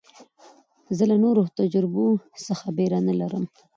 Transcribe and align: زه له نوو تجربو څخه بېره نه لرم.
زه 0.97 1.03
له 1.11 1.15
نوو 1.23 1.43
تجربو 1.59 2.07
څخه 2.47 2.67
بېره 2.77 2.99
نه 3.07 3.13
لرم. 3.19 3.43